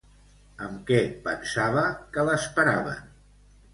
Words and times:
Amb 0.67 0.79
què 0.87 0.97
pensava 1.29 1.83
que 2.17 2.25
l'esperaven? 2.31 3.17